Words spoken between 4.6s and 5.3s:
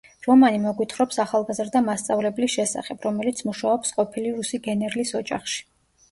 გენერლის